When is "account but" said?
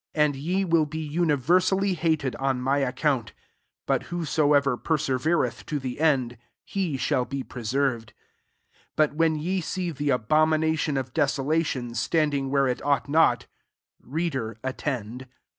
2.79-4.01